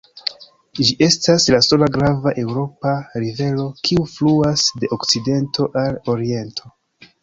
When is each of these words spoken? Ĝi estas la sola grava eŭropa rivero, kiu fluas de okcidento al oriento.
Ĝi 0.79 0.87
estas 1.07 1.45
la 1.55 1.59
sola 1.65 1.91
grava 1.99 2.33
eŭropa 2.45 2.95
rivero, 3.27 3.69
kiu 3.85 4.09
fluas 4.17 4.69
de 4.83 4.95
okcidento 5.01 5.73
al 5.87 6.05
oriento. 6.19 6.79